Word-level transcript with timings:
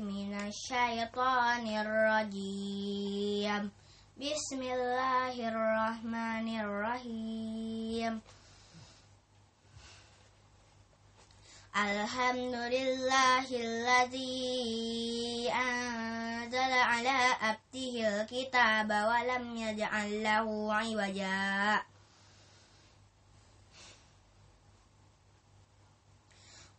من 0.00 0.48
الشيطان 0.48 1.66
الرجيم 1.66 3.70
بسم 4.16 4.60
الله 4.62 5.48
الرحمن 5.48 6.60
الرحيم 6.60 8.20
الحمد 11.76 12.54
لله 12.54 13.46
الذي 13.50 15.52
أنزل 15.52 16.72
على 16.90 17.18
عبده 17.42 17.94
الكتاب 18.08 18.90
ولم 18.90 19.56
يجعل 19.56 20.22
له 20.22 20.74
عوجا 20.74 21.82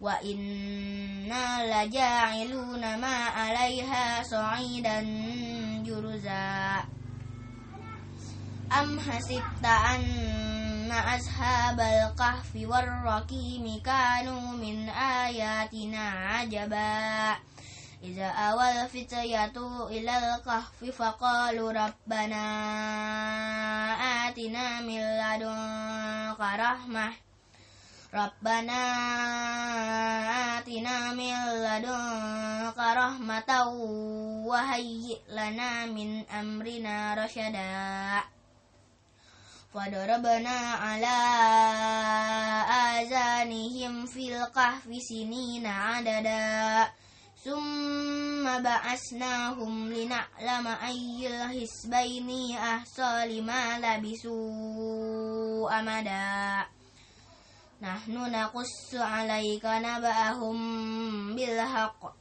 وإنا 0.00 1.46
لجاعلون 1.84 3.00
ما 3.00 3.16
عليها 3.24 4.22
صعيدا 4.22 5.00
جرزا 5.86 6.84
أم 8.72 9.00
حسبت 9.00 9.64
أن 9.64 10.92
أصحاب 10.92 11.80
الكهف 11.80 12.52
والرقيم 12.54 13.82
كانوا 13.84 14.40
من 14.40 14.88
آياتنا 14.88 16.08
عجبا 16.08 17.36
إذا 18.02 18.26
أوى 18.26 18.82
الفتية 18.82 19.52
إلى 19.90 20.18
الكهف 20.18 20.84
فقالوا 20.84 21.72
ربنا 21.72 22.44
آتنا 24.28 24.80
من 24.80 25.00
لدنك 25.00 26.40
رحمة 26.40 27.27
ربنا 28.14 28.82
آتنا 30.58 31.12
من 31.12 31.34
لدنك 31.64 32.78
رحمة 32.78 33.68
وهيئ 34.48 35.18
لنا 35.28 35.86
من 35.86 36.26
أمرنا 36.28 37.14
رشدا. 37.14 38.22
فضربنا 39.74 40.58
على 40.80 41.18
آذانهم 42.96 44.06
في 44.06 44.36
الكهف 44.36 44.84
سنين 45.08 45.66
عددا. 45.66 46.88
ثم 47.44 48.62
بعثناهم 48.62 49.92
لنعلم 49.92 50.66
أي 50.66 51.26
الحسبين 51.26 52.56
أحصى 52.56 53.40
لما 53.40 53.78
لبثوا 53.78 55.78
أمدا. 55.80 56.66
نحن 57.82 58.32
نقص 58.32 58.94
عليك 58.94 59.64
نبأهم 59.64 60.58
بالحق. 61.36 62.14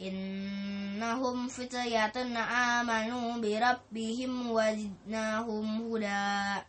إنهم 0.00 1.48
فتية 1.48 2.16
آمنوا 2.36 3.36
بربهم 3.38 4.50
وزدناهم 4.50 5.66
هدى. 5.94 6.62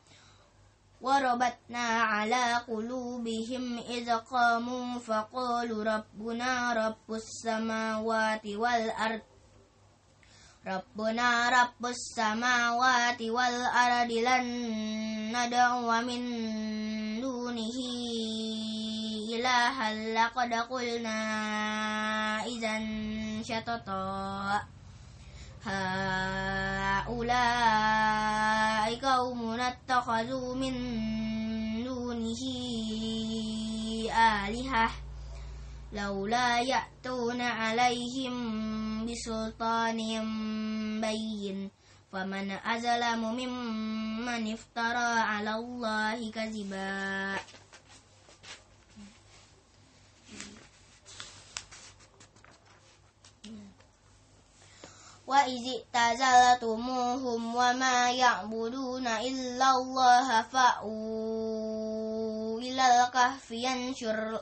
وربطنا 1.01 1.87
على 2.01 2.55
قلوبهم 2.67 3.77
إذ 3.77 4.11
قاموا 4.11 4.99
فقالوا 4.99 5.83
ربنا 5.83 6.73
رب 6.73 7.13
السماوات 7.13 8.45
والأرض 8.45 9.21
ربنا 10.67 11.49
رب 11.49 11.85
السماوات 11.85 13.21
والأرض 13.21 14.11
لن 14.11 14.45
ندعو 15.37 16.01
من 16.01 16.21
دونه 17.59 19.35
إلها 19.35 19.93
لقد 19.93 20.53
قلنا 20.53 21.19
إذا 22.45 22.75
شططا 23.43 24.61
هؤلاء 27.19 28.95
قوم 28.95 29.59
اتخذوا 29.59 30.55
من 30.55 30.73
دونه 31.83 32.41
آلهة 34.09 34.89
لولا 35.93 36.59
يأتون 36.59 37.41
عليهم 37.41 38.35
بسلطان 39.05 39.97
بين 41.01 41.78
فمن 42.11 42.51
أظلم 42.51 43.21
ممن 43.35 44.53
افترى 44.53 45.19
على 45.19 45.55
الله 45.55 46.31
كذبا 46.31 47.37
وإذ 55.27 55.65
اعتزلتموهم 55.95 57.55
وما 57.55 58.11
يعبدون 58.11 59.07
إلا 59.07 59.71
الله 59.71 60.41
فأووا 60.41 61.79
إلى 62.59 63.03
الكهف 63.03 63.51
ينشر 63.51 64.41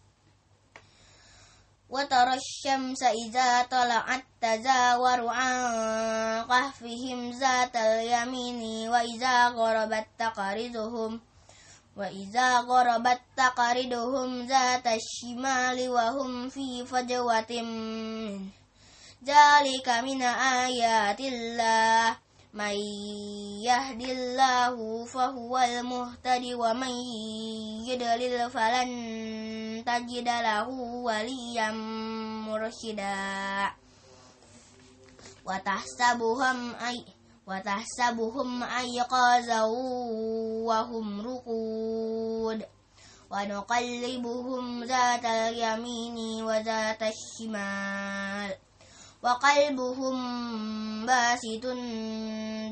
وترى 1.91 2.33
الشمس 2.33 3.03
إذا 3.03 3.63
طلعت 3.67 4.23
تزاور 4.41 5.27
عن 5.27 5.53
قهفهم 6.47 7.31
ذات 7.31 7.75
اليمين 7.75 8.89
وإذا 8.89 9.47
غربت 9.47 10.07
تقرضهم 10.19 11.21
وإذا 11.97 12.59
غربت 12.59 13.21
تقرضهم 13.37 14.45
ذات 14.47 14.87
الشمال 14.87 15.89
وهم 15.89 16.49
في 16.49 16.85
فجوة 16.85 17.51
منه 17.51 18.41
ذلك 19.23 19.87
من 19.89 20.21
آيات 20.63 21.19
الله. 21.19 22.30
من 22.53 22.75
يهد 23.63 24.01
الله 24.01 25.05
فهو 25.05 25.57
المهتد 25.57 26.53
ومن 26.53 26.93
يضلل 27.87 28.49
فلن 28.49 28.89
تجد 29.85 30.27
له 30.27 30.69
وليا 31.03 31.71
مرشدا. 32.51 33.71
وتحسبهم 35.45 36.75
أي 36.75 37.05
وتحسبهم 37.47 38.63
أيقاظا 38.63 39.63
وهم 40.67 41.21
رقود. 41.21 42.65
ونقلبهم 43.31 44.83
ذات 44.83 45.25
اليمين 45.25 46.43
وذات 46.43 47.03
الشمال. 47.03 48.70
وقلبهم 49.23 50.15
باسط 51.05 51.65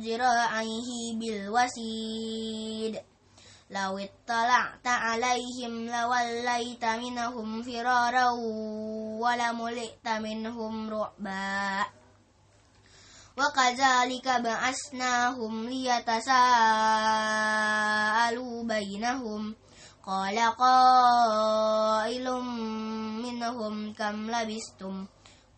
ذراعيه 0.03 0.89
بالوسيد. 1.19 2.99
لو 3.69 3.97
اطلعت 3.97 4.87
عليهم 4.87 5.85
لوليت 5.85 6.85
منهم 6.85 7.61
فرارا 7.61 8.29
ولملئت 9.21 10.07
منهم 10.07 10.89
رعبا. 10.89 11.85
وكذلك 13.37 14.27
بعثناهم 14.27 15.69
ليتساءلوا 15.69 16.33
بينهم. 18.63 19.55
قال 20.07 20.39
قائل 20.57 22.31
منهم 23.21 23.93
كم 23.93 24.29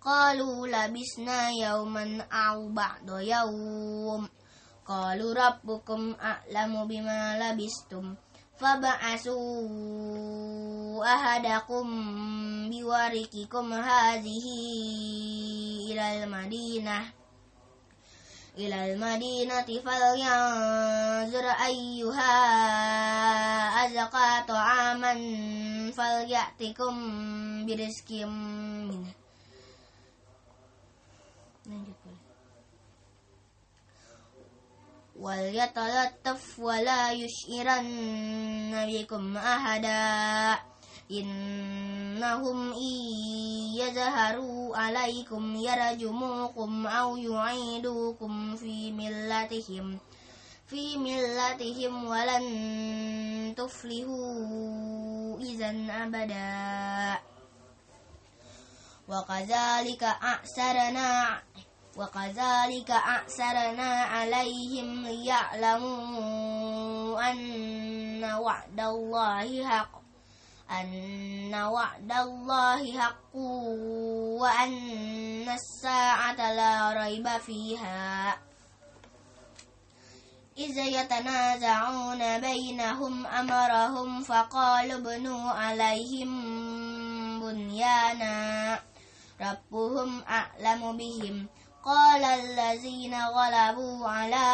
لبستم 0.02 0.10
قالوا 0.10 0.68
لبسنا 0.68 1.50
يوما 1.50 2.22
أو 2.32 2.70
بعض 2.70 3.10
يوم 3.10 4.30
قالوا 4.88 5.34
ربكم 5.34 6.16
أعلم 6.22 6.88
بما 6.88 7.40
لبستم 7.40 8.16
فبعثوا 8.58 9.46
أحدكم 11.06 11.86
بورقكم 12.70 13.74
هذه 13.74 14.46
إلى 15.92 16.24
المدينة 16.24 17.14
إلى 18.58 18.94
المدينة 18.94 19.66
فلينظر 19.86 21.46
أيها 21.66 22.34
أزكى 23.86 24.44
طعاما 24.48 25.14
فليأتكم 31.72 31.80
برزق 31.80 32.06
منه 32.06 32.18
وليتلطف 35.16 36.60
ولا 36.60 37.12
يشعرن 37.12 38.86
بكم 38.88 39.38
أحدا 39.38 40.60
إنهم 41.12 42.74
إن 42.74 42.96
يظهروا 43.76 44.78
عليكم 44.78 45.56
يرجموكم 45.56 46.88
أو 46.88 47.18
يعيدوكم 47.18 48.56
في 48.56 48.92
ملتهم 48.92 50.00
في 50.68 50.98
ملتهم 50.98 52.08
ولن 52.08 52.46
تفلحوا 53.58 55.40
إذا 55.40 55.72
أبدا 56.04 57.31
وكذلك 59.12 60.04
أعسرنا 60.04 61.42
وكذلك 61.98 62.92
أعسرنا 62.92 63.94
عليهم 64.02 65.04
ليعلموا 65.08 66.52
أن 67.32 68.24
وعد 68.24 68.80
الله 68.80 69.68
حق 69.70 70.02
أن 70.72 71.56
وعد 71.56 72.12
الله 72.12 73.00
حق 73.00 73.36
وأن 74.42 75.50
الساعة 75.50 76.54
لا 76.54 76.94
ريب 77.04 77.28
فيها. 77.28 78.38
إذ 80.58 80.78
يتنازعون 80.78 82.40
بينهم 82.40 83.28
أمرهم 83.28 84.24
فقالوا 84.24 84.98
ابنوا 84.98 85.52
عليهم 85.52 86.32
بنيانا. 87.42 88.80
ربهم 89.42 90.24
أعلم 90.24 90.98
بهم 90.98 91.48
قال 91.84 92.24
الذين 92.24 93.14
غلبوا 93.14 94.08
على 94.08 94.46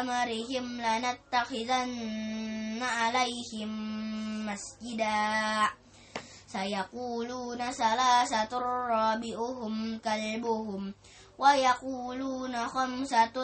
أمرهم 0.00 0.80
لنتخذن 0.80 2.82
عليهم 2.82 3.70
مسجدا 4.46 5.68
سيقولون 6.46 7.70
ثلاثة 7.70 8.58
رابئهم 8.58 9.98
كلبهم 9.98 10.94
ويقولون 11.38 12.68
خمسة 12.68 13.36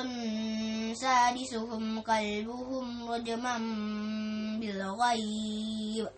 سادسهم 0.94 2.00
كلبهم 2.00 3.10
رجما 3.10 3.58
بالغيب 4.60 6.08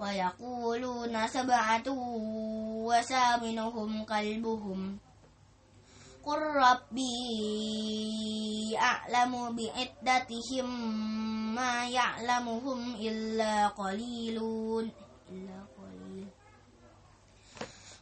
ويقولون 0.00 1.26
سبعة 1.28 1.88
وثامنهم 2.88 4.04
كلبهم 4.04 4.98
قل 6.24 6.38
ربي 6.38 7.16
أعلم 8.78 9.56
بعدتهم 9.56 10.68
ما 11.54 11.88
يعلمهم 11.88 12.94
إلا 12.94 13.68
قليل 13.68 14.36
إلا 15.30 15.58
قليل. 15.78 16.26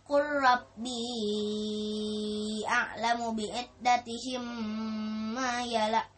قل 0.09 0.23
ربي 0.23 1.05
أعلم 2.69 3.37
بعدتهم 3.37 4.45
ما 5.35 5.63
يلا 5.63 6.18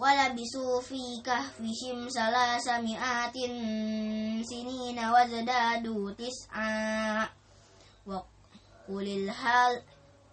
ولبسوا 0.00 0.80
في 0.80 1.20
كهفهم 1.24 2.08
ثلاثمائة 2.08 3.36
سنين 4.42 4.98
وازدادوا 4.98 6.10
تسعا. 6.10 7.28
قل 8.88 9.06
الحال 9.06 9.82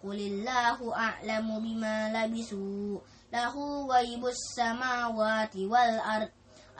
قل 0.04 0.20
الله 0.20 0.96
أعلم 0.96 1.60
بما 1.60 1.98
لبسوا. 2.16 3.00
له 3.34 3.86
غيب 3.88 4.26
السماوات 4.26 5.56
والأرض. 5.56 6.30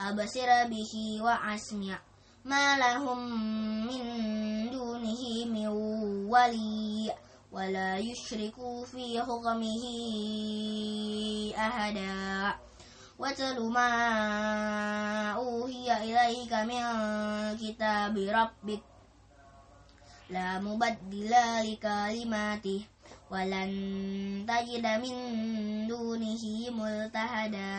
أبصر 0.00 0.48
به 0.68 1.22
وأسمع. 1.22 1.98
ما 2.44 2.76
لهم 2.78 3.18
من 3.86 4.02
دونه 4.70 5.44
من 5.44 5.68
ولي. 6.32 7.12
ولا 7.52 7.96
يشرك 7.98 8.84
في 8.84 9.20
حكمه 9.20 9.84
أحدا. 11.58 12.67
واتل 13.18 13.58
ما 13.60 13.90
أوهي 15.34 15.90
إليك 16.06 16.52
من 16.52 16.82
كتاب 17.58 18.14
ربك 18.18 18.82
لا 20.30 20.58
مبدل 20.58 21.32
لكلماته 21.66 22.80
ولن 23.30 23.70
تجد 24.48 24.86
من 25.02 25.14
دونه 25.88 26.44
ملتهدا 26.70 27.78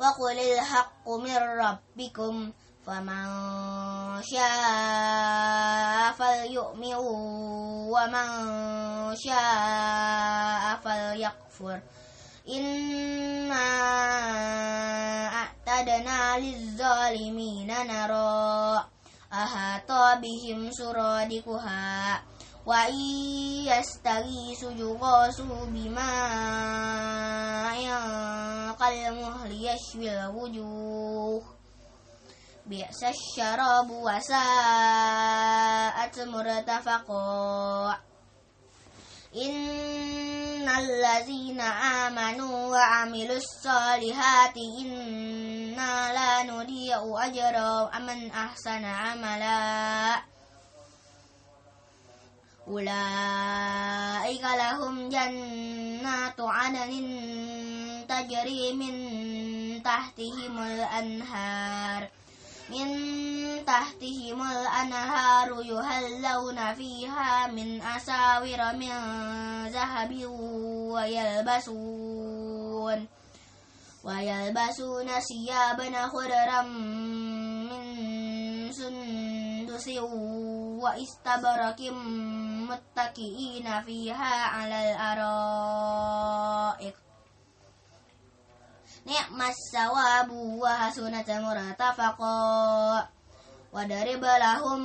وقل 0.00 0.38
الحق 0.38 1.08
من 1.08 1.36
ربكم 1.36 2.52
فمن 2.86 3.26
شاء 4.22 6.12
فليؤمن 6.12 6.94
ومن 7.90 8.28
شاء 9.16 10.76
فليكفر. 10.84 11.80
إنا 12.48 13.68
أعتدنا 15.32 16.38
للظالمين 16.38 17.70
نرى 17.86 18.84
أحاط 19.32 19.90
بهم 20.22 20.70
سرادقها. 20.70 22.22
وإن 22.66 22.94
يستغيثوا 23.66 24.70
يغاثوا 24.70 25.64
بماء 25.66 27.36
كالمهل 28.78 29.52
يشوي 29.52 30.10
الوجوه 30.24 31.42
بئس 32.66 33.04
الشراب 33.04 33.90
وساءت 33.90 34.36
مرتفقا 36.20 37.96
إن 39.36 40.68
الذين 40.68 41.60
آمنوا 41.60 42.66
وعملوا 42.70 43.36
الصالحات 43.36 44.56
إنا 44.80 46.12
لا 46.12 46.42
نضيع 46.42 46.98
أجر 47.26 47.56
من 48.00 48.30
أحسن 48.30 48.84
عملا 48.84 50.22
أولئك 52.68 54.42
لهم 54.42 55.08
جنات 55.08 56.40
عدن 56.40 56.92
تجري 58.08 58.72
من 58.72 59.82
تحتهم 59.82 60.58
الأنهار 60.58 62.08
من 62.70 62.86
تحتهم 63.66 64.42
الأنهار 64.42 65.62
يهلون 65.62 66.74
فيها 66.74 67.46
من 67.46 67.82
أساور 67.82 68.72
من 68.76 68.90
ذهب 69.70 70.24
ويلبسون 70.94 72.26
ويلبسون 74.04 75.08
ثيابا 75.20 76.06
خضرا 76.08 76.62
من 76.62 77.82
سندس 79.76 79.88
واستبرك 80.82 81.80
متكئين 82.70 83.82
فيها 83.82 84.34
على 84.44 84.92
الأرائك 84.92 86.36
نعم 89.06 89.42
الثواب 89.42 90.30
وحسنة 90.30 91.24
مرتفقا 91.28 93.08
وضرب 93.72 94.24
لهم 94.24 94.82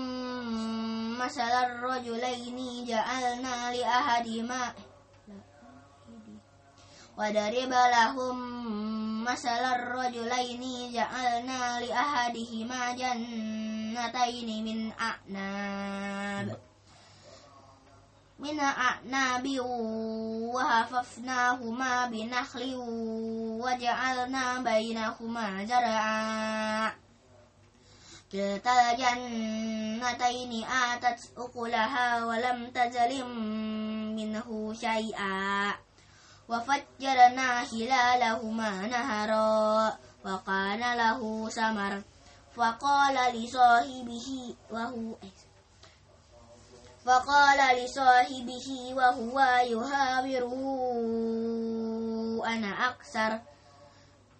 مثل 1.19 1.41
الرجلين 1.41 2.85
جعلنا 2.85 3.73
لأحدهما 3.75 4.73
وضرب 7.17 7.73
لهم 7.73 8.35
مثل 9.23 9.63
الرجلين 9.75 10.93
جعلنا 10.93 11.79
لأحدهما 11.79 12.91
جنتين 13.90 14.64
من 14.64 14.92
أعناب 15.00 16.56
من 18.38 18.60
أعناب 18.60 19.60
وهففناهما 20.54 22.06
بنخل 22.06 22.74
وجعلنا 23.64 24.58
بينهما 24.58 25.64
زرعا 25.64 26.92
كلتا 28.32 28.90
الجنتين 28.92 30.64
آتت 30.64 31.20
أكلها 31.36 32.24
ولم 32.24 32.70
تظلم 32.70 33.30
منه 34.16 34.74
شيئا 34.80 35.74
وفجرنا 36.48 37.64
خلالهما 37.64 38.70
نهرا 38.86 39.98
وكان 40.24 40.82
له 40.96 41.48
ثمر 41.48 42.02
فقال 42.61 43.17
لصاحبه 43.35 44.55
وهو 44.71 45.15
فقال 47.05 47.59
لصاحبه 47.83 48.93
وهو 48.93 49.39
يهاوره 49.65 50.53
أنا 52.45 52.67
أكثر 52.67 53.39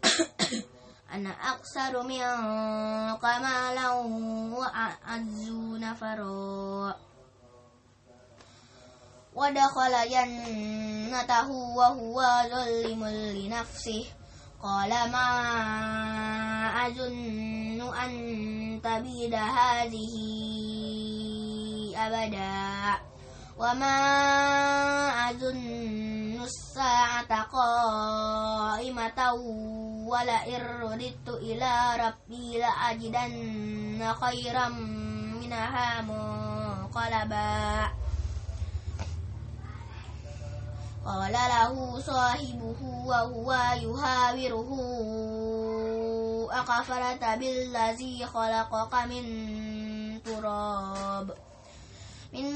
أنا 1.15 1.29
أكثر 1.29 2.03
منك 2.03 3.23
مالا 3.23 3.89
وأعز 4.57 5.49
نفرا. 5.81 6.95
ودخل 9.35 10.09
جنته 10.09 11.51
وهو 11.51 12.23
ظلم 12.51 13.05
لنفسه. 13.07 14.20
قال 14.63 14.89
ما 14.89 15.27
أظن 16.87 17.81
أن 18.03 18.11
تبيد 18.83 19.33
هذه 19.33 20.13
أبدا 21.97 23.01
وما 23.57 23.97
أظن 25.29 26.41
الساعة 26.43 27.41
قائمة 27.43 29.33
ولئن 30.07 30.61
رددت 30.81 31.29
إلى 31.29 31.73
ربي 31.99 32.59
لأجدن 32.59 34.13
خيرا 34.13 34.69
منها 35.41 36.01
منقلبا 36.01 37.91
قال 41.05 41.33
له 41.33 41.99
صاحبه 41.99 42.79
وهو 43.05 43.53
يهاوره 43.81 44.69
أكفرت 46.51 47.23
بالذي 47.39 48.25
خلقك 48.25 48.93
من 49.09 49.23
تراب 50.23 51.27
من 52.33 52.47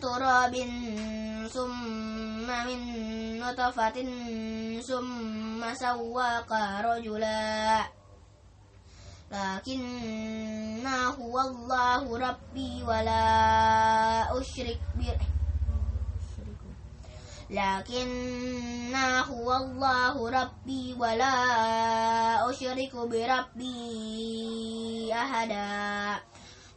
تراب 0.00 0.54
ثم 1.52 2.48
من 2.66 2.80
نطفة 3.40 3.98
ثم 4.80 5.74
سواك 5.74 6.52
رجلا 6.84 7.80
لكن 9.30 10.86
هو 10.86 11.40
الله 11.40 12.18
ربي 12.18 12.82
ولا 12.82 13.22
أشرك 14.40 14.80
به. 14.94 15.39
لكن 17.50 18.94
هو 19.30 19.56
الله 19.56 20.30
ربي 20.30 20.96
ولا 20.98 21.34
أشرك 22.50 22.96
بربي 22.96 23.80
أحدا. 25.14 26.20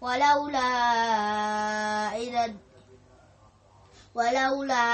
ولولا 0.01 0.69
إذا 2.17 2.53
ولولا 4.15 4.85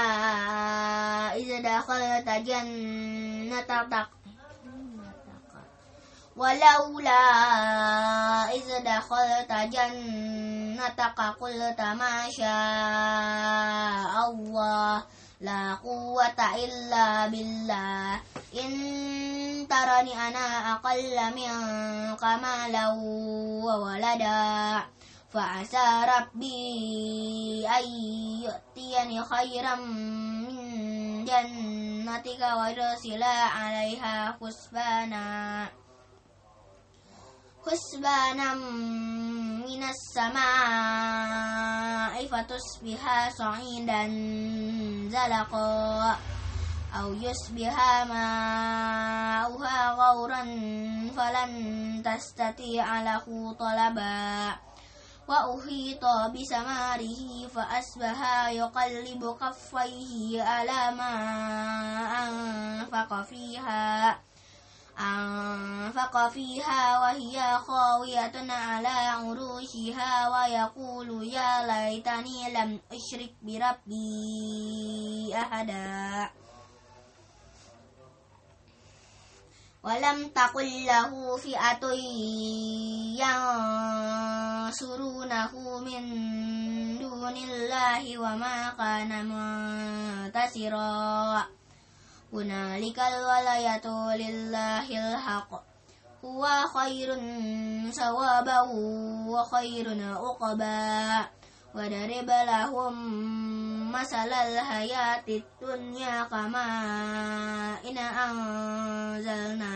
إذا 1.34 1.60
دخلت 1.60 2.28
جنتك 2.28 4.06
ولولا 6.36 7.20
إذا 8.52 8.78
دخلت 8.78 9.52
جنتك 9.52 11.20
قلت 11.40 11.80
ما 11.80 12.30
شاء 12.30 14.30
الله. 14.30 15.02
لا 15.40 15.74
قوة 15.74 16.40
إلا 16.64 17.26
بالله. 17.26 18.20
إن 18.60 18.70
ترني 19.70 20.28
أنا 20.28 20.72
أقل 20.72 21.16
منك 21.34 22.24
مالا 22.24 22.88
وولدا 23.64 24.82
فعسى 25.32 25.86
ربي 26.16 27.68
أن 27.68 27.84
يؤتيني 28.44 29.24
خيرا 29.24 29.74
من 29.74 31.24
جنتك 31.24 32.42
ويرسل 32.58 33.22
عليها 33.22 34.36
حسبانا. 34.40 35.68
حسبانا 37.70 38.54
من 39.66 39.82
السماء 39.94 41.30
فتصبح 42.26 43.30
صعيدا 43.38 44.02
زلقا 45.10 46.16
أو 47.00 47.14
يصبح 47.14 48.04
ماؤها 48.04 49.90
غورا 49.92 50.42
فلن 51.16 51.52
تستطيع 52.02 53.02
له 53.02 53.26
طلبا 53.58 54.56
وأحيط 55.28 56.04
بسماره 56.34 57.46
فأصبح 57.54 58.18
يقلب 58.48 59.36
كفيه 59.40 60.42
على 60.42 60.96
ما 60.96 61.12
أنفق 62.28 63.22
فيها 63.22 64.18
أنفق 65.00 66.28
فيها 66.28 67.00
وهي 67.00 67.58
خاوية 67.58 68.52
على 68.52 68.88
عروشها 68.88 70.28
ويقول 70.28 71.28
يا 71.28 71.66
ليتني 71.66 72.52
لم 72.54 72.80
أشرك 72.92 73.34
بربي 73.42 75.34
أحدا. 75.34 76.30
ولم 79.82 80.28
تقل 80.28 80.84
له 80.86 81.36
فئة 81.36 81.92
ينصرونه 84.70 85.52
من 85.78 86.04
دون 86.98 87.36
الله 87.36 88.18
وما 88.18 88.70
كان 88.78 89.28
منتصرا. 90.28 90.80
هنالك 92.32 92.98
الولاية 92.98 93.86
لله 94.16 94.86
الحق. 95.14 95.70
هو 96.24 96.46
خير 96.74 97.08
ثوابا 97.90 98.60
وخير 99.26 99.86
عقبا 100.16 101.26
وضرب 101.74 102.30
لهم 102.30 102.94
مثل 103.92 104.32
الحياة 104.32 105.24
الدنيا 105.28 106.24
كما 106.24 106.66
إن 107.84 107.98
أنزلناه 107.98 109.70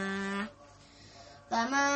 كما 1.50 1.86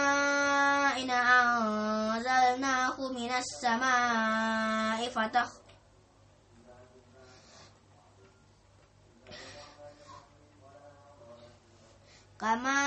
إن 0.97 1.11
أنزلناه 1.11 2.97
من 3.13 3.31
السماء 3.31 5.09
فتخ 5.09 5.49
كما 12.41 12.79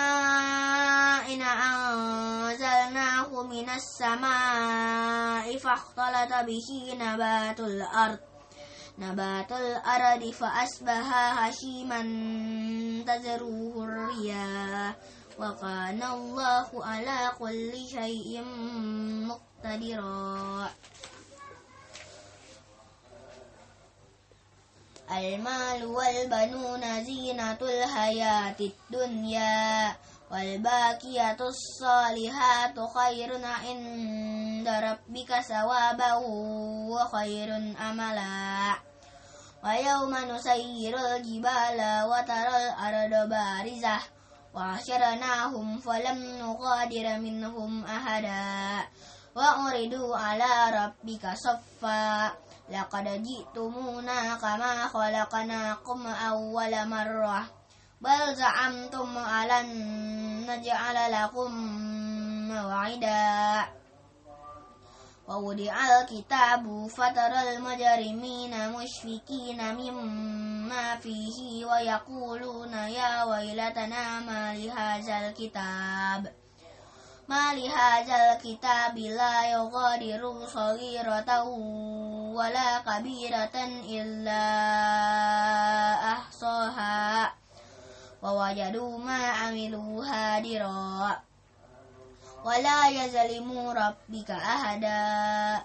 إن 1.28 1.42
أنزلناه 1.42 3.44
من 3.44 3.70
السماء 3.70 5.58
فاختلط 5.58 6.32
به 6.48 6.94
نبات 7.00 7.60
الأرض 7.60 8.20
نبات 9.00 9.52
الأرض 9.52 10.32
فأصبح 10.32 11.06
هشيما 11.40 12.00
تزروه 13.08 13.84
الرياح 13.84 14.96
وكان 15.40 16.04
الله 16.04 16.86
على 16.86 17.32
كل 17.40 17.72
شيء 17.92 18.44
مقتدرا 19.28 20.70
المال 25.12 25.86
والبنون 25.86 27.04
زينة 27.04 27.58
الحياة 27.62 28.56
الدنيا 28.60 29.96
والباقية 30.32 31.38
الصالحات 31.42 32.76
خير 32.96 33.46
عند 33.46 34.68
ربك 34.68 35.32
ثوابا 35.42 36.14
وخير 36.92 37.50
أملا. 37.90 38.76
ويوم 39.64 40.14
نسير 40.32 40.96
الجبال 41.16 41.80
وترى 42.10 42.58
الأرض 42.64 43.30
بارزة 43.30 43.98
وحشرناهم 44.56 45.78
فلم 45.78 46.18
نغادر 46.40 47.20
منهم 47.20 47.86
أحدا. 47.86 48.88
وأردوا 49.36 50.18
على 50.18 50.54
ربك 50.80 51.24
صفا 51.36 52.32
لقد 52.72 53.24
جئتمونا 53.24 54.36
كما 54.36 54.88
خلقناكم 54.88 56.08
أول 56.08 56.88
مرة. 56.88 57.46
بل 58.02 58.36
زعمتم 58.36 59.18
ألن 59.18 59.68
نجعل 60.52 61.12
لكم 61.12 61.52
موعدا. 62.52 63.66
ووضع 65.28 65.76
الكتاب 66.02 66.88
فترى 66.88 67.56
المجرمين 67.56 68.72
مشفقين 68.72 69.76
مما 69.76 70.96
فيه 70.96 71.66
ويقولون 71.66 72.74
يا 72.74 73.24
ويلتنا 73.24 74.20
ما 74.20 74.54
لهذا 74.56 75.30
الكتاب. 75.30 76.34
ما 77.28 77.54
لهذا 77.54 78.34
الكتاب 78.34 78.98
لا 78.98 79.52
يغادر 79.52 80.48
صغيرة 80.48 81.44
ولا 82.36 82.80
كبيرة 82.80 83.56
إلا 83.90 84.44
أحصاها 86.14 87.34
ووجدوا 88.24 88.98
ما 88.98 89.28
عملوا 89.28 90.06
هادرا 90.06 91.20
ولا 92.46 92.88
يظلم 92.90 93.70
ربك 93.70 94.32
أحدا 94.32 95.62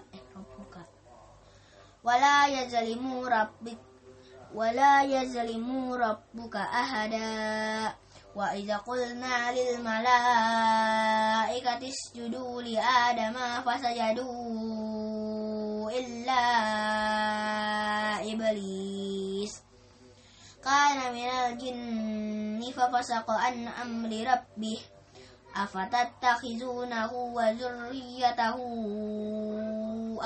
ولا 2.03 2.47
يظلم 2.47 3.19
ربك 3.25 3.77
ولا 4.53 5.03
يظلم 5.03 5.93
ربك 5.93 6.55
أحدا 6.55 7.93
وإذا 8.37 8.77
قلنا 8.77 9.51
للملائكة 9.51 9.89
اسجدوا 11.89 12.61
لآدم 12.61 13.33
فسجدوا 13.65 14.27
إلا 15.91 16.41
إبليس 18.33 19.61
كان 20.63 21.13
من 21.13 21.29
الجن 21.29 22.71
ففسق 22.77 23.31
عن 23.31 23.67
أمر 23.67 24.09
ربه 24.31 24.79
أفتتخذونه 25.55 27.13
وذريته 27.13 28.55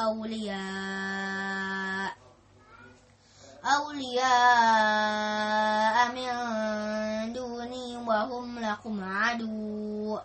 أولياء 0.04 2.12
أولياء 3.65 4.26
من 6.12 7.34
دوني 7.34 7.97
وهم 7.97 8.60
لكم 8.60 9.04
عدو. 9.04 10.19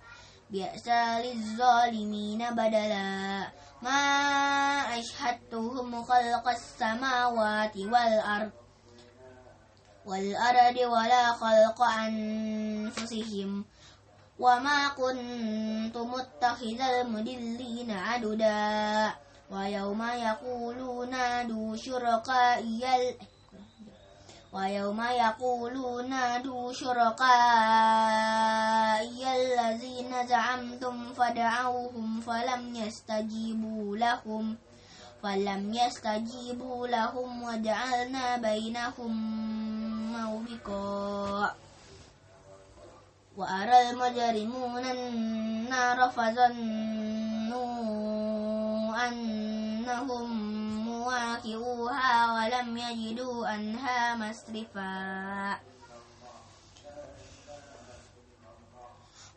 بئس 0.50 0.88
للظالمين 0.88 2.50
بدلا. 2.50 3.48
ما 3.82 4.00
أشهدتهم 4.98 6.04
خلق 6.04 6.48
السماوات 6.48 7.76
والأرض 7.76 8.50
والأرض 10.06 10.76
ولا 10.76 11.32
خلق 11.32 11.82
أنفسهم. 11.82 13.64
وما 14.38 14.88
كنت 14.88 15.96
متخذ 15.96 16.80
المدلين 16.80 17.90
عددا. 17.90 19.25
ويوم 19.50 20.02
يقولون 20.02 21.10
نادوا 21.10 21.76
شركائي 21.76 23.16
ويوم 24.52 25.00
يقولون 25.02 26.08
نادوا 26.10 26.72
شركائي 26.72 27.26
الذين 29.36 30.26
زعمتم 30.26 31.12
فدعوهم 31.12 32.20
فلم 32.20 32.74
يستجيبوا 32.74 33.96
لهم 33.96 34.56
فلم 35.22 35.74
يستجيبوا 35.74 36.86
لهم 36.86 37.42
وجعلنا 37.42 38.36
بينهم 38.36 39.12
موبقا. 40.12 41.54
وأرى 43.36 43.90
المجرمون 43.90 44.84
النار 44.84 46.10
فظنوا 46.10 47.56
أنهم 48.96 50.28
مواقعوها 50.86 52.32
ولم 52.34 52.76
يجدوا 52.76 53.46
عنها 53.46 54.14
مصرفا 54.16 55.58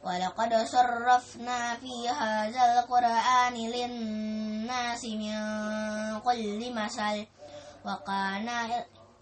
ولقد 0.03 0.51
صرفنا 0.65 1.75
في 1.75 2.09
هذا 2.09 2.79
القرآن 2.79 3.53
للناس 3.53 5.03
من 5.05 5.33
كل 6.19 6.73
مثل. 6.75 7.25
وكان 7.85 8.49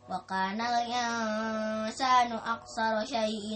وكان 0.10 0.62
الإنسان 0.62 2.32
أكثر 2.32 3.06
شيء 3.06 3.48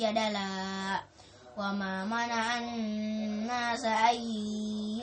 جدلا. 0.00 1.11
وما 1.56 2.04
منع 2.04 2.58
الناس 2.58 3.84
أن 3.84 4.16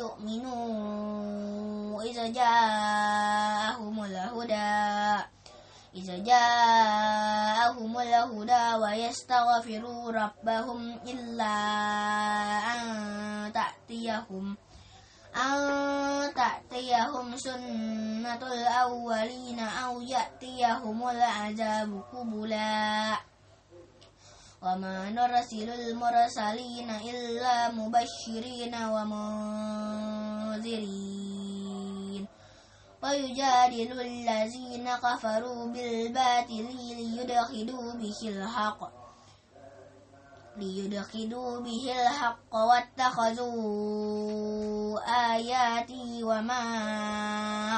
يؤمنوا 0.01 2.01
إذا 2.01 2.27
جاءهم 2.27 4.03
الهدى 4.03 5.23
إذا 5.95 6.17
جاءهم 6.17 7.99
الهدى 7.99 8.73
ويستغفروا 8.75 10.11
ربهم 10.11 10.99
إلا 11.07 11.53
أن 12.73 12.81
تأتيهم 13.53 14.57
أن 15.35 15.59
تأتيهم 16.33 17.37
سنة 17.37 18.41
الأولين 18.41 19.59
أو 19.59 20.01
يأتيهم 20.01 21.09
العذاب 21.09 22.03
قبلا 22.13 23.28
وما 24.61 25.09
نرسل 25.09 25.69
المرسلين 25.69 26.89
إلا 26.89 27.71
مبشرين 27.71 28.75
ومنذرين. 28.75 29.79
ويجادل 33.03 34.01
الذين 34.01 34.95
كفروا 34.95 35.65
بالباطل 35.65 36.67
ليدخلوا 36.75 37.93
به 37.93 38.19
الحق 38.23 38.79
ليدخلوا 40.57 41.59
به 41.59 41.91
الحق 42.01 42.55
واتخذوا 42.55 43.59
آياتي 45.31 46.23
وما 46.23 46.63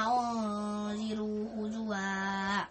أنذروا 0.10 1.46
هزوا. 1.58 2.71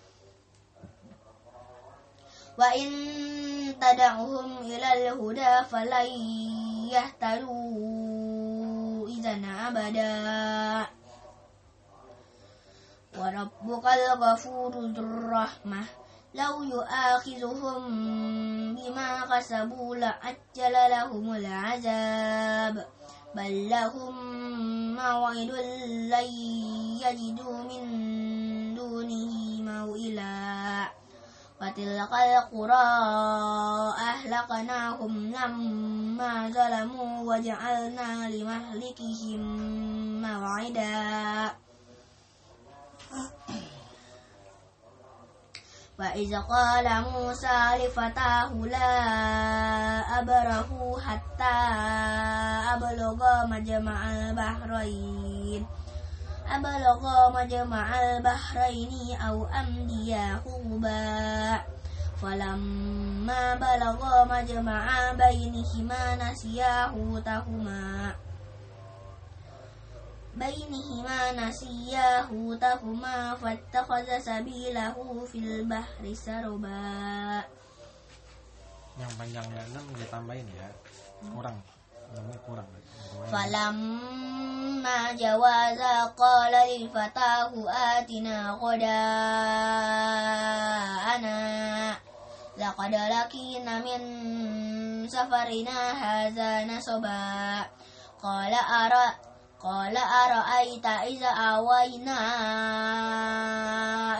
وإن 2.61 2.89
تدعهم 3.81 4.57
إلى 4.57 4.93
الهدى 4.93 5.65
فلن 5.69 6.05
يهتدوا 6.93 8.21
إذا 9.07 9.35
أبدا 9.67 10.85
وربك 13.17 13.85
الغفور 13.85 14.71
ذو 14.71 15.03
الرحمة 15.03 15.83
لو 16.35 16.63
يؤاخذهم 16.63 17.81
بما 18.75 19.25
كسبوا 19.25 19.95
لعجل 19.95 20.73
لهم 20.89 21.35
العذاب 21.35 22.85
بل 23.35 23.69
لهم 23.69 24.15
موعد 24.95 25.51
لن 26.13 26.29
يجدوا 27.03 27.57
من 27.63 27.83
دونه 28.75 29.61
موئلا 29.61 30.70
وتلك 31.61 32.13
القرى 32.13 32.89
أهلكناهم 34.09 35.13
لما 35.29 36.33
ظلموا 36.49 37.13
وجعلنا 37.29 38.29
لمهلكهم 38.29 39.41
موعدا. 40.21 41.51
وإذ 45.99 46.31
قال 46.49 46.87
موسى 47.13 47.59
لفتاه 47.77 48.51
لا 48.53 48.93
أبره 50.19 50.97
حتى 51.05 51.57
أبلغ 52.73 53.45
مجمع 53.45 53.99
البحرين. 54.13 55.80
أبلغ 56.46 57.02
مجمع 57.30 57.86
البحرين 58.00 59.20
أو 59.20 59.46
أمضي 59.46 60.14
حقبا 60.14 61.60
فلما 62.22 63.54
بلغ 63.54 64.00
مجمع 64.24 65.12
بينهما 65.12 66.02
نسيا 66.16 66.86
حوتهما 66.86 68.14
بينهما 70.36 71.32
نسيا 71.32 72.22
حوتهما 72.22 73.34
فاتخذ 73.34 74.18
سبيله 74.18 74.96
في 75.32 75.38
البحر 75.38 76.02
سربا 76.14 77.44
yang 78.96 79.12
panjangnya 79.20 79.60
6 79.76 79.92
ditambahin 80.00 80.48
ya 80.56 80.72
kurang 81.36 81.60
namanya 81.60 81.76
kurang 81.76 81.79
فلما 83.31 85.11
جوازا 85.13 86.05
قال 86.05 86.53
لفتاه 86.83 87.51
آتنا 87.97 88.51
غداءنا 88.61 89.11
لقد 92.57 92.95
لقينا 92.95 93.79
من 93.79 94.01
سفرنا 95.09 95.91
هذا 95.91 96.63
نصبا 96.63 97.65
قال 98.23 98.53
أرى 98.53 99.07
قال 99.63 99.97
أرأيت 99.97 100.85
إذا 100.85 101.27
آوينا 101.27 102.19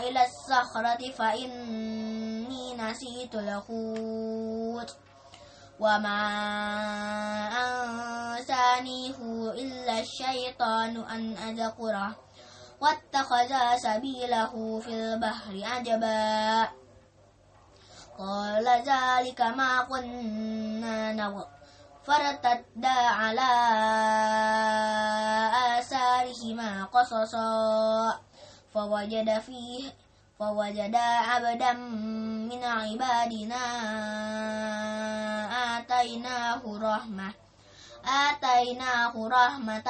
إلى 0.00 0.20
الصخرة 0.26 1.10
فإني 1.18 2.74
نسيت 2.76 3.34
الحوت 3.34 4.96
وما 5.82 6.22
أنسانيه 7.58 9.18
إلا 9.50 10.00
الشيطان 10.00 10.96
أن 10.96 11.36
أذكره 11.36 12.16
واتخذ 12.80 13.50
سبيله 13.76 14.80
في 14.80 14.88
البحر 14.94 15.54
عجبا 15.62 16.68
قال 18.18 18.66
ذلك 18.66 19.40
ما 19.40 19.82
كنا 19.90 21.12
نبغي 21.12 21.46
فارتدا 22.04 22.98
على 23.20 23.50
آثارهما 25.78 26.84
قصصا 26.84 28.20
فوجد 28.74 29.38
فيه 29.38 29.90
فوجدا 30.38 30.98
عبدا 30.98 31.72
من 31.72 32.64
عبادنا 32.64 33.62
آتيناه 35.82 36.62
رحمة. 36.62 37.32
آتيناه 38.06 39.14
رحمة 39.16 39.88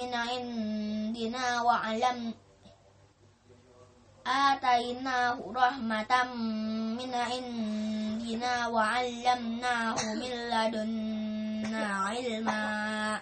من 0.00 0.10
عندنا 0.14 1.46
وعلم 1.60 2.34
آتيناه 4.26 5.38
رحمة 5.56 6.12
من 6.98 7.10
عندنا 7.14 8.54
وعلمناه 8.66 9.98
من 10.14 10.32
لدنا 10.52 11.84
علما. 12.08 13.20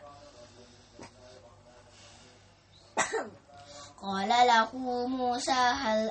قال 4.03 4.29
له 4.29 4.71
موسى 5.09 5.53
هل 5.83 6.11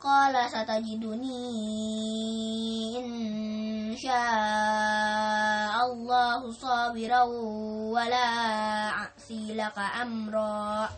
قال 0.00 0.32
ستجدني 0.50 1.44
إن 2.98 3.10
شاء 3.96 5.74
الله 5.92 6.40
صابرا 6.52 7.22
ولا 7.92 8.28
أعصي 8.88 9.54
لك 9.54 9.78
أمرا. 10.02 10.88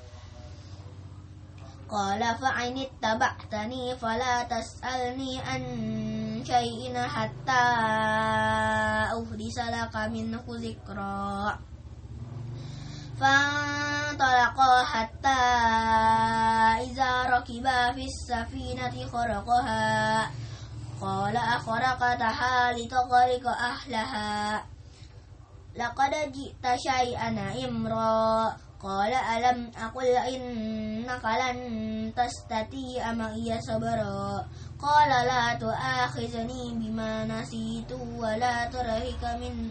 قال 1.91 2.23
فإن 2.39 2.79
اتبعتني 2.79 3.97
فلا 3.97 4.43
تسألني 4.43 5.41
عن 5.41 5.63
شيء 6.47 6.95
حتى 6.95 7.65
أحدث 9.19 9.59
لك 9.59 9.95
منه 9.97 10.45
ذكرا. 10.47 11.59
فانطلقا 14.23 14.85
حتى 14.85 15.43
إذا 16.87 17.23
ركبا 17.23 17.93
في 17.93 18.05
السفينة 18.07 19.07
خرقها. 19.13 20.31
قال 21.01 21.37
أخرقتها 21.37 22.73
لتغرق 22.73 23.47
أهلها. 23.47 24.65
لقد 25.77 26.13
جئت 26.33 26.65
شيئا 26.79 27.31
إمرا. 27.67 28.57
قال 28.83 29.13
ألم 29.15 29.71
أقل 29.79 30.07
إنك 30.07 31.25
لن 31.25 31.59
تستطيع 32.15 33.13
معي 33.13 33.61
صبرا. 33.61 34.47
قال 34.79 35.11
لا 35.27 35.55
تؤاخذني 35.55 36.75
بما 36.75 37.25
نسيت 37.25 37.93
ولا 37.93 38.71
ترهك 38.71 39.23
من 39.43 39.71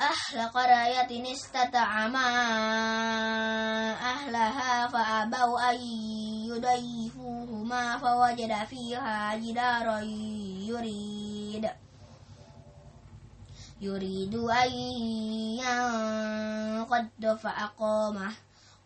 أهل 0.00 0.48
قرية 0.48 1.32
استطعما 1.32 2.28
أهلها 3.92 4.86
فأبوا 4.86 5.70
أن 5.70 5.80
يضيفوهما 6.50 7.98
فوجد 7.98 8.64
فيها 8.64 9.34
جدارا 9.36 10.00
يريد 10.68 11.70
يريد 13.80 14.34
أن 14.34 14.70
ينقض 15.62 17.36
فأقامه. 17.36 18.32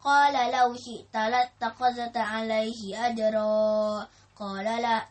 قال 0.05 0.53
لو 0.53 0.77
شئت 0.77 1.15
لاتخذت 1.15 2.17
عليه 2.17 3.07
أجرا. 3.07 4.07
قال 4.37 4.65
لا 4.65 5.03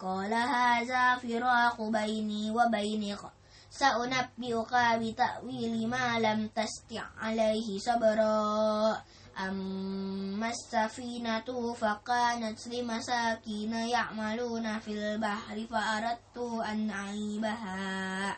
قال 0.00 0.34
هذا 0.34 1.16
فراق 1.16 1.82
بيني 1.82 2.50
وبينك 2.50 3.41
سأنبئك 3.72 4.74
بتأويل 5.00 5.88
ما 5.88 6.20
لم 6.20 6.48
تستع 6.52 7.04
عليه 7.18 7.78
صبرا. 7.78 9.02
أما 9.38 10.48
السفينة 10.50 11.72
فكانت 11.72 12.66
لمساكين 12.68 13.72
يعملون 13.72 14.78
في 14.78 14.92
البحر 14.92 15.66
فأردت 15.70 16.38
أن 16.68 16.90
أعيبها. 16.90 18.36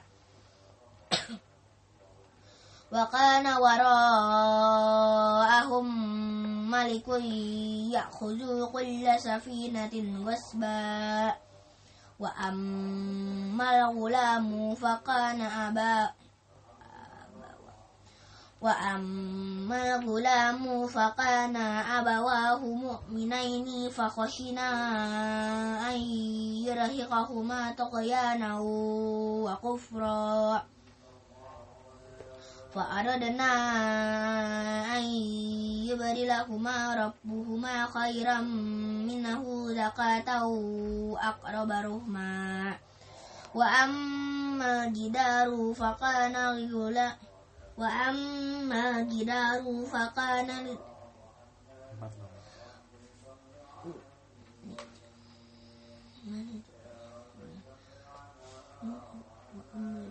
وكان 2.93 3.47
وراءهم 3.47 4.67
ملك 6.71 7.09
يأخذ 7.91 8.73
كل 8.73 9.21
سفينة 9.21 9.95
غصبا 10.27 11.35
وأما 12.21 13.91
الغلام 13.91 14.75
فكان 14.75 15.41
أبا 15.41 16.11
وأما 18.61 19.97
الغلام 19.97 20.87
فكان 20.87 21.57
أبواه 21.57 22.63
مؤمنين 22.65 23.91
فخشنا 23.91 24.71
أن 25.91 26.01
يرهقهما 26.65 27.73
طغيانا 27.79 28.59
وكفرا 29.45 30.63
فأردنا 32.75 33.53
أن 34.97 35.03
يبدلهما 35.89 36.95
ربهما 36.95 37.87
خيرا 37.87 38.41
منه 39.11 39.43
زكاة 39.69 40.29
أقرب 41.31 41.71
رحما. 41.71 42.75
وأما 43.55 44.87
جدار 44.87 45.75
فكان 45.75 46.37
رجلا 46.37 47.17
وأما 47.79 49.01
جدار 49.01 49.63
فكان 49.93 50.51
وأما 59.75 60.11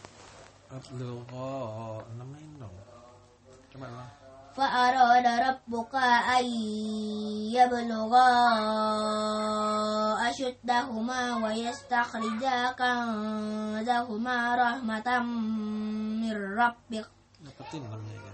lu 0.71 1.19
kok 1.27 2.07
nemenin 2.15 2.51
dong 2.55 2.75
coba 3.75 3.87
lah 3.91 4.09
فأراد 4.51 5.27
ربك 5.47 5.95
أن 5.95 6.45
يبلغا 7.55 8.31
أشدهما 10.29 11.21
ويستخرجا 11.43 12.57
كنزهما 12.75 14.37
رحمة 14.55 15.07
من 16.19 16.35
ربك 16.59 17.07
dapetin 17.47 17.79
namanya 17.87 18.19
ya 18.27 18.33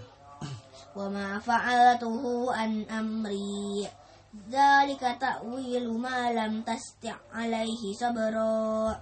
وما 0.97 1.39
فعلته 1.39 2.23
عن 2.50 2.71
أمري 2.89 3.88
ذلك 4.50 5.04
تأويل 5.21 5.86
ما 6.02 6.34
لم 6.34 6.65
تستع 6.65 7.15
عليه 7.34 7.93
صبرا 7.93 8.97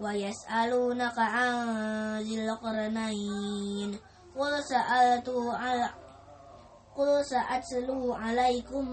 ويسألونك 0.00 1.18
عن 1.18 1.54
ذي 2.22 2.44
القرنين 2.44 3.98
قل 4.38 4.64
سألت 4.64 5.28
على 5.28 5.90
قل 6.96 7.24
سأتلو 7.24 8.14
عليكم 8.14 8.88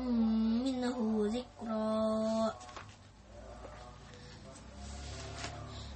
منه 0.65 0.97
ذكرا. 1.33 2.53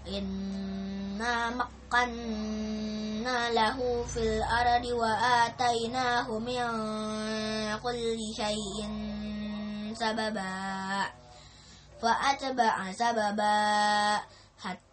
إنا 0.07 1.49
مكنا 1.49 3.49
له 3.49 4.03
في 4.03 4.19
الأرض 4.19 4.85
وآتيناه 4.85 6.39
من 6.39 6.65
كل 7.77 8.17
شيء 8.35 8.89
سببا 9.93 11.05
فأتبع 12.01 12.91
سببا 12.91 14.19
حتى 14.59 14.88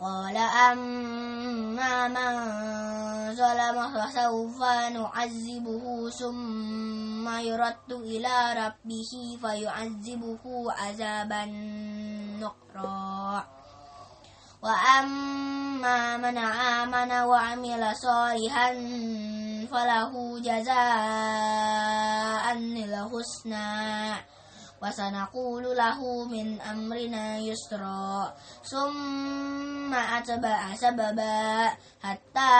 قال 0.00 0.36
أما 0.36 2.08
من 2.08 2.34
ظلم 3.36 3.76
فسوف 3.94 4.58
نعذبه 4.92 6.10
ثم 6.10 7.28
يرد 7.38 7.90
إلى 7.92 8.52
ربه 8.66 9.38
فيعذبه 9.42 10.72
عذابا 10.72 11.44
نقرا. 12.40 13.44
وأما 14.62 16.16
من 16.16 16.38
آمن 16.38 17.12
وعمل 17.12 17.96
صالحا 17.96 18.72
فله 19.72 20.40
جزاء 20.40 21.64
الحسنى. 22.52 24.33
وسنقول 24.82 25.76
له 25.76 26.24
من 26.24 26.60
أمرنا 26.60 27.38
يسرا. 27.38 28.34
ثم 28.64 29.94
أتبع 29.94 30.74
سببا 30.74 31.70
حتى 32.02 32.54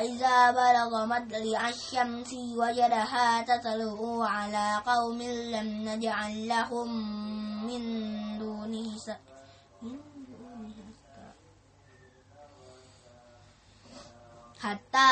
إذا 0.00 0.50
بلغ 0.50 1.06
مطلع 1.06 1.68
الشمس 1.68 2.32
وجدها 2.34 3.42
تطلع 3.42 4.28
على 4.28 4.82
قوم 4.86 5.22
لم 5.22 5.68
نجعل 5.88 6.48
لهم 6.48 6.88
من 7.66 7.82
دونه 8.38 8.96
س... 14.66 14.76
حتى 14.76 15.10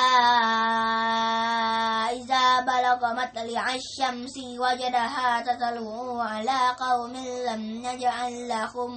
إذا 2.19 2.47
بلغ 2.67 3.01
مطلع 3.21 3.65
الشمس 3.75 4.37
وجدها 4.59 5.29
تطلع 5.47 5.87
على 6.23 6.61
قوم 6.75 7.15
لم 7.49 7.63
نجعل 7.87 8.35
لهم 8.49 8.93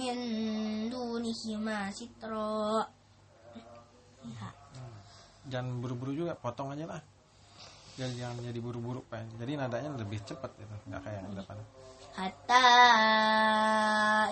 من 0.00 0.16
دونهما 0.88 1.78
سترا 1.92 2.88
jangan 5.48 5.80
buru-buru 5.80 6.12
juga 6.12 6.32
potong 6.36 6.76
aja 6.76 6.84
lah 6.84 7.00
jangan 7.96 8.12
jangan 8.20 8.36
jadi 8.52 8.60
buru-buru 8.60 9.00
pak 9.08 9.24
jadi 9.40 9.56
nadanya 9.56 9.96
lebih 9.96 10.20
cepat 10.28 10.52
gitu 10.60 10.76
nggak 10.92 11.00
kayak 11.08 11.24
yang 11.24 11.32
depan 11.32 11.56
حتى 12.18 12.68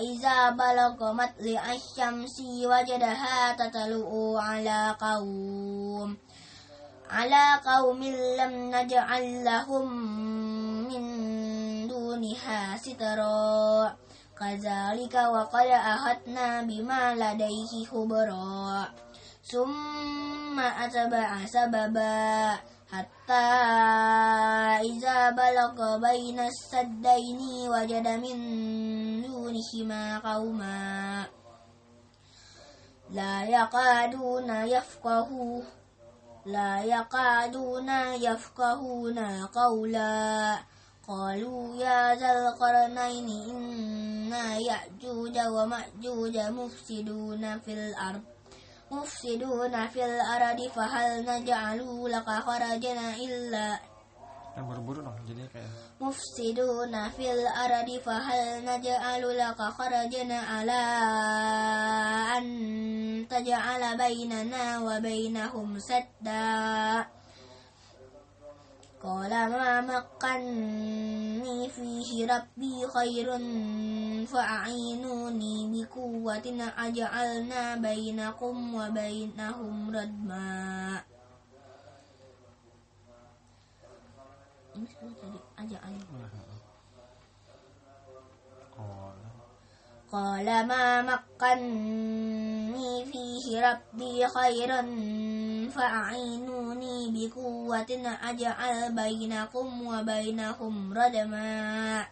إذا 0.02 0.50
بلغ 0.50 1.12
مطلع 1.12 1.62
الشمس 1.72 2.40
وجدها 2.40 3.52
تطلع 3.52 4.10
على 4.42 4.96
قوم 5.00 6.16
على 7.10 7.44
قوم 7.66 8.00
لم 8.40 8.52
نجعل 8.74 9.44
لهم 9.44 9.86
من 10.90 11.04
دونها 11.88 12.76
سترا. 12.76 13.96
كذلك 14.40 15.14
وقد 15.14 15.66
أهتنا 15.66 16.62
بما 16.62 17.14
لديه 17.14 17.86
خبرا. 17.86 18.84
ثم 19.44 20.60
أتبع 20.60 21.46
سببا 21.46 22.52
حتى 22.92 23.48
بلغ 25.30 25.98
بين 25.98 26.40
السدين 26.40 27.40
وجد 27.68 28.08
من 28.08 28.36
دونهما 29.22 30.18
قوما 30.18 31.26
لا 33.10 33.44
يقعدون 33.44 34.50
يفقهوا 34.50 35.62
لا 36.46 36.82
يقعدون 36.82 37.88
يفقهون 38.14 39.18
قولا 39.46 40.58
قالوا 41.08 41.76
يا 41.76 42.14
ذا 42.14 42.30
القرنين 42.32 43.28
إن 43.50 44.32
يأجوج 44.60 45.38
ومأجوج 45.38 46.36
مفسدون 46.38 47.58
في 47.58 47.72
الأرض 47.72 48.22
مفسدون 48.90 49.86
في 49.86 50.04
الأرض 50.04 50.68
فهل 50.68 51.26
نجعل 51.26 52.10
لك 52.12 52.28
خرجا 52.30 53.14
إلا 53.16 53.78
kan 54.56 54.64
buru-buru 54.64 55.04
dong 55.04 55.12
jadi 55.28 55.44
kayak 55.52 55.68
مفسدون 56.00 56.94
في 57.16 57.32
الأرض 57.32 57.88
فهل 58.04 58.64
نجعل 58.64 59.22
لك 59.38 59.60
خرجا 59.62 60.34
على 60.34 60.82
أن 62.36 62.44
تجعل 63.30 63.82
بيننا 63.96 64.64
وبينهم 64.80 65.78
سدا 65.78 67.06
قال 69.02 69.30
ما 69.30 69.80
مكني 69.80 71.68
فيه 71.68 72.26
ربي 72.34 72.76
خير 72.96 73.28
فأعينوني 74.26 75.54
بقوة 75.72 76.46
أجعلنا 76.78 77.76
بينكم 77.76 78.74
وبينهم 78.74 79.96
ردما 79.96 81.15
ini 84.76 84.86
sekarang 84.92 85.16
tadi 85.16 85.40
aja'al 85.56 85.94
oh 88.76 89.16
قال 90.06 90.46
ما 90.70 91.02
مكني 91.02 92.92
فيه 93.10 93.46
ربي 93.58 94.22
خيرا 94.28 94.82
فأعينوني 95.74 96.96
بقوة 97.10 97.90
أجعل 98.22 98.78
بينكم 98.94 99.66
وبينهم 99.86 100.74
ردما. 100.94 102.06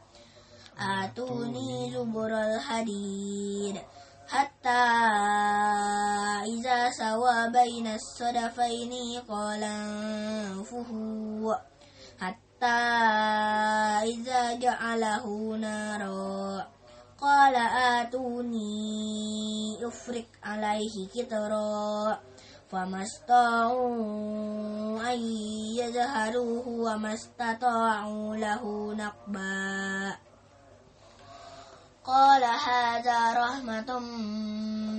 آتوني 0.79 1.91
زبر 1.95 2.33
الحديد 2.35 3.77
حتى 4.29 4.85
إذا 6.51 6.91
سوى 6.91 7.51
بين 7.53 7.87
الصدفين 7.87 9.21
قال 9.29 9.63
انفهوا 9.63 11.55
إذا 12.63 14.55
جعله 14.55 15.57
نارا 15.57 16.67
قال 17.21 17.55
آتوني 18.01 18.69
أفرق 19.87 20.27
عليه 20.43 21.09
كترا 21.09 22.21
فما 22.69 23.03
استطاعوا 23.03 23.95
أن 25.13 25.19
يظهروه 25.79 26.69
وما 26.69 27.15
استطاعوا 27.15 28.37
له 28.37 28.95
نقبا. 28.95 30.17
قال 32.05 32.45
هذا 32.45 33.33
رحمة 33.33 33.99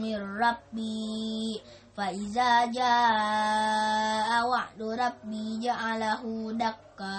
من 0.01 0.19
ربي. 0.41 1.61
فإذا 1.97 2.65
جاء 2.65 4.47
وعد 4.47 4.81
ربي 4.81 5.59
جعله 5.59 6.51
دكا. 6.51 7.15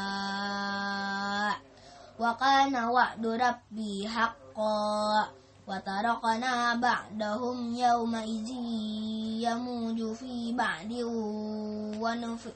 وكان 2.21 2.85
وعد 2.85 3.27
ربي 3.27 4.09
حقا. 4.09 5.29
وتركنا 5.69 6.75
بعدهم 6.75 7.75
يومئذ 7.75 8.51
يموج 9.43 10.13
في 10.13 10.53
بعد 10.53 10.93
ونف 12.03 12.49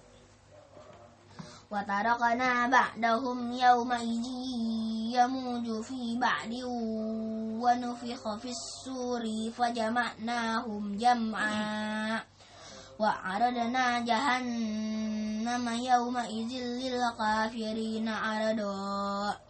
وتركنا 1.70 2.66
بعدهم 2.66 3.52
يومئذ 3.52 4.26
يموج 5.14 5.82
في 5.82 6.18
بعد 6.18 6.52
ونفخ 7.62 8.36
في 8.36 8.50
السور 8.50 9.50
فجمعناهم 9.58 10.96
جمعا 10.96 12.20
وعرضنا 12.98 14.00
جهنم 14.00 15.68
يومئذ 15.68 16.52
للكافرين 16.62 18.08
عرضا. 18.08 19.49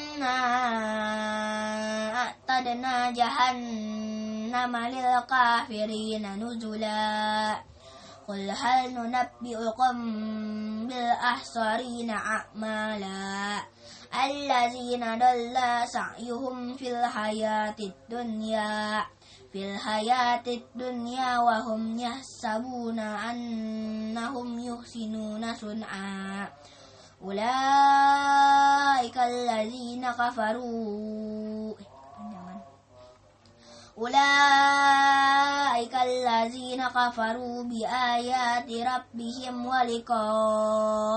إنا 0.21 2.13
أعتدنا 2.13 3.11
جهنم 3.11 4.77
للكافرين 4.77 6.25
نزلا 6.43 7.55
قل 8.27 8.49
هل 8.51 8.93
ننبئكم 8.93 9.97
بالأحصرين 10.87 12.09
أعمالا 12.09 13.61
الذين 14.25 15.03
ضل 15.19 15.57
سعيهم 15.87 16.75
في 16.77 16.91
الحياة 16.91 17.75
الدنيا 17.79 19.05
في 19.53 19.73
الحياة 19.73 20.43
الدنيا 20.47 21.39
وهم 21.39 21.99
يحسبون 21.99 22.99
أنهم 22.99 24.59
يحسنون 24.59 25.53
صنعا 25.53 26.49
أولئك 27.23 29.17
الذين 29.17 29.90
كفروا 30.11 31.73
أولئك 33.97 35.93
الذين 35.95 36.81
كفروا 36.87 37.63
بآيات 37.63 38.69
ربهم 38.71 39.55
ولقائه 39.65 41.11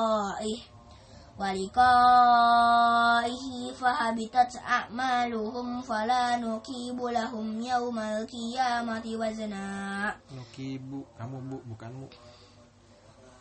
ولقائه 2.35 3.45
فهبطت 3.73 4.53
أعمالهم 4.69 5.83
فلا 5.83 6.37
نكيب 6.37 6.99
لهم 7.03 7.61
يوم 7.63 7.99
القيامة 7.99 9.03
وزنا 9.07 9.67
Nukibu, 10.35 11.07
kamu 11.19 11.39
bu, 11.47 11.57
bukan 11.67 11.91
mu. 11.95 12.07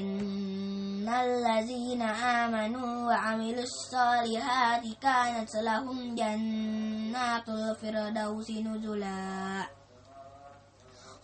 إن 0.00 1.08
الذين 1.08 2.02
آمنوا 2.02 3.06
وعملوا 3.06 3.62
الصالحات 3.62 4.82
كانت 5.02 5.54
لهم 5.54 6.14
جنات 6.14 7.48
الفردوس 7.48 8.50
نزلا 8.50 9.66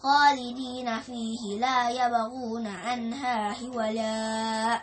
خالدين 0.02 1.00
فيه 1.00 1.58
لا 1.58 1.90
يبغون 1.90 2.66
عنها 2.66 3.52
حولا 3.52 4.82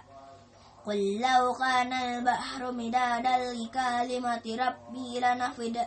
قل 0.85 1.19
لو 1.19 1.53
كان 1.53 1.93
البحر 1.93 2.71
مدادا 2.71 3.53
لكلمة 3.53 4.45
ربي 4.65 5.19
لنفد 5.19 5.77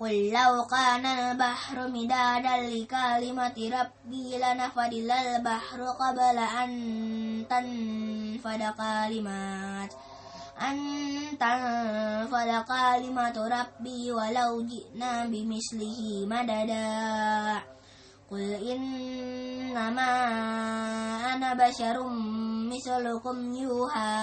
قل 0.00 0.30
لو 0.30 0.64
كان 0.64 1.06
البحر 1.06 1.88
مدادا 1.88 2.56
لكلمة 2.68 3.56
ربي 3.80 4.38
لنفد 4.38 4.92
البحر 4.92 5.80
قبل 5.84 6.38
أن 6.38 6.70
تنفد 7.50 8.62
كلمات 8.76 9.92
أن 10.60 10.76
تنفد 11.40 12.50
كلمة 12.68 13.36
ربي 13.48 14.12
ولو 14.12 14.62
جئنا 14.62 15.26
بمثله 15.26 16.26
مددا. 16.26 17.76
قل 18.30 18.52
إنما 18.72 20.12
أنا 21.34 21.54
بشر 21.54 22.08
مثلكم 22.72 23.54
يوحى 23.54 24.18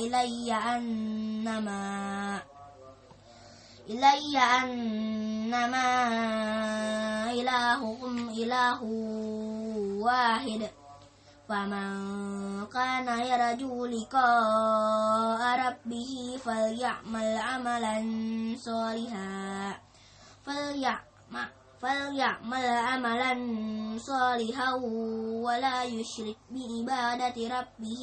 إلي 0.00 0.54
أنما 0.54 1.88
إلي 3.88 4.38
أنما 4.38 5.88
إلهكم 7.32 8.28
إله 8.28 8.82
واحد. 10.04 10.62
فمن 11.48 11.88
كان 12.66 13.08
يرجو 13.08 13.86
لقاء 13.86 15.42
ربه 15.66 16.12
فليعمل 16.44 17.28
عملا 17.38 17.96
صالحا. 18.60 19.80
فليعمل 21.80 22.66
عملا 22.88 23.34
صالحا 23.98 24.74
ولا 25.46 25.84
يشرك 25.84 26.36
بعبادة 26.50 27.36
ربه 27.56 28.02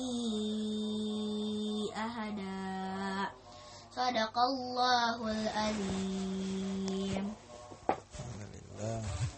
أحدا. 2.05 2.54
Sadaqallahul 3.95 5.47
azim. 5.55 7.25
Alhamdulillah. 7.87 9.34